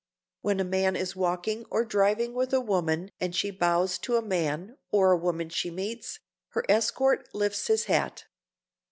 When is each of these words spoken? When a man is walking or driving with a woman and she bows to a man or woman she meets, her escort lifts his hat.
When 0.41 0.59
a 0.59 0.63
man 0.63 0.95
is 0.95 1.15
walking 1.15 1.63
or 1.69 1.85
driving 1.85 2.33
with 2.33 2.55
a 2.55 2.59
woman 2.59 3.11
and 3.19 3.35
she 3.35 3.51
bows 3.51 3.99
to 3.99 4.15
a 4.15 4.21
man 4.23 4.77
or 4.89 5.15
woman 5.15 5.49
she 5.49 5.69
meets, 5.69 6.17
her 6.53 6.65
escort 6.67 7.29
lifts 7.35 7.67
his 7.67 7.83
hat. 7.83 8.25